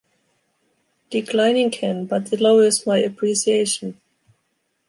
[1.11, 4.01] Declining can, but it lowers my appreciation.